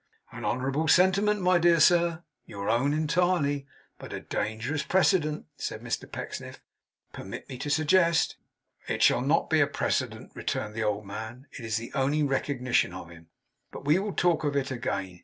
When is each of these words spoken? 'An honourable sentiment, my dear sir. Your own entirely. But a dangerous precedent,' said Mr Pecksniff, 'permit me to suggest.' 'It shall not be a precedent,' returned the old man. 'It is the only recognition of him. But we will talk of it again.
'An 0.31 0.43
honourable 0.43 0.87
sentiment, 0.87 1.41
my 1.41 1.59
dear 1.59 1.79
sir. 1.79 2.23
Your 2.47 2.71
own 2.71 2.91
entirely. 2.91 3.67
But 3.99 4.13
a 4.13 4.19
dangerous 4.19 4.81
precedent,' 4.81 5.45
said 5.57 5.81
Mr 5.81 6.11
Pecksniff, 6.11 6.59
'permit 7.13 7.47
me 7.47 7.59
to 7.59 7.69
suggest.' 7.69 8.35
'It 8.87 9.03
shall 9.03 9.21
not 9.21 9.47
be 9.51 9.59
a 9.61 9.67
precedent,' 9.67 10.31
returned 10.33 10.73
the 10.73 10.83
old 10.83 11.05
man. 11.05 11.45
'It 11.51 11.63
is 11.63 11.77
the 11.77 11.91
only 11.93 12.23
recognition 12.23 12.93
of 12.95 13.11
him. 13.11 13.27
But 13.71 13.85
we 13.85 13.99
will 13.99 14.13
talk 14.15 14.43
of 14.43 14.55
it 14.55 14.71
again. 14.71 15.19